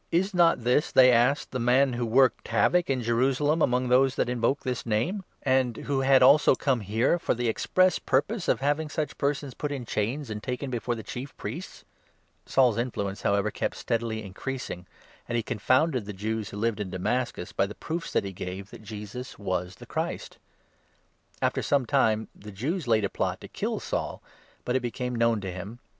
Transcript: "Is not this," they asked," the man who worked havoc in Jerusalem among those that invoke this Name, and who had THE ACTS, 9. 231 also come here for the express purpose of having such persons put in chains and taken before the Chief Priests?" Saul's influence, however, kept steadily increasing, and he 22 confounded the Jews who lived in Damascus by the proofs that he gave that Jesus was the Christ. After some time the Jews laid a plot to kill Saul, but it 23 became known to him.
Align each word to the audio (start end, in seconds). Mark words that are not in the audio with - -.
"Is 0.12 0.32
not 0.32 0.62
this," 0.62 0.92
they 0.92 1.10
asked," 1.10 1.50
the 1.50 1.58
man 1.58 1.94
who 1.94 2.06
worked 2.06 2.46
havoc 2.46 2.88
in 2.88 3.02
Jerusalem 3.02 3.60
among 3.60 3.88
those 3.88 4.14
that 4.14 4.28
invoke 4.28 4.60
this 4.62 4.86
Name, 4.86 5.24
and 5.42 5.76
who 5.76 6.02
had 6.02 6.22
THE 6.22 6.26
ACTS, 6.30 6.46
9. 6.46 6.54
231 6.54 6.54
also 6.54 6.54
come 6.54 6.80
here 6.86 7.18
for 7.18 7.34
the 7.34 7.48
express 7.48 7.98
purpose 7.98 8.46
of 8.46 8.60
having 8.60 8.88
such 8.88 9.18
persons 9.18 9.54
put 9.54 9.72
in 9.72 9.84
chains 9.84 10.30
and 10.30 10.40
taken 10.40 10.70
before 10.70 10.94
the 10.94 11.02
Chief 11.02 11.36
Priests?" 11.36 11.84
Saul's 12.46 12.78
influence, 12.78 13.22
however, 13.22 13.50
kept 13.50 13.74
steadily 13.74 14.22
increasing, 14.22 14.86
and 15.28 15.34
he 15.34 15.42
22 15.42 15.46
confounded 15.48 16.04
the 16.06 16.12
Jews 16.12 16.50
who 16.50 16.58
lived 16.58 16.78
in 16.78 16.90
Damascus 16.90 17.50
by 17.50 17.66
the 17.66 17.74
proofs 17.74 18.12
that 18.12 18.22
he 18.22 18.32
gave 18.32 18.70
that 18.70 18.84
Jesus 18.84 19.36
was 19.36 19.74
the 19.74 19.86
Christ. 19.86 20.38
After 21.42 21.60
some 21.60 21.86
time 21.86 22.28
the 22.36 22.52
Jews 22.52 22.86
laid 22.86 23.04
a 23.04 23.10
plot 23.10 23.40
to 23.40 23.48
kill 23.48 23.80
Saul, 23.80 24.22
but 24.64 24.76
it 24.76 24.78
23 24.78 24.80
became 24.86 25.16
known 25.16 25.40
to 25.40 25.50
him. 25.50 25.80